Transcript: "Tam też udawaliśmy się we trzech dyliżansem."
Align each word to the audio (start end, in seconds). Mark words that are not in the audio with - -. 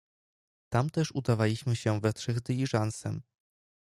"Tam 0.69 0.89
też 0.89 1.11
udawaliśmy 1.11 1.75
się 1.75 1.99
we 1.99 2.13
trzech 2.13 2.41
dyliżansem." 2.41 3.21